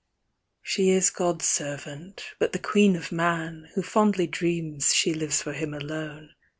She 0.63 0.89
is 0.89 1.11
(lod's 1.19 1.45
servant, 1.45 2.31
iDut 2.41 2.53
the 2.53 2.57
queen 2.57 2.95
of 2.95 3.11
man, 3.11 3.69
^^'ho 3.77 3.85
fondly 3.85 4.25
dreams 4.25 4.95
she 4.95 5.13
lives 5.13 5.43
for 5.43 5.53
him 5.53 5.75
alone. 5.75 6.31